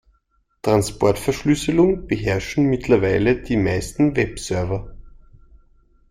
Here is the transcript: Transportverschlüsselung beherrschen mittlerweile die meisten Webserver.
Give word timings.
Transportverschlüsselung 0.63 2.07
beherrschen 2.07 2.65
mittlerweile 2.65 3.39
die 3.39 3.55
meisten 3.55 4.15
Webserver. 4.15 4.95